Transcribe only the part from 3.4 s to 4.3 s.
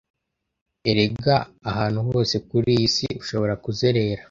kuzerera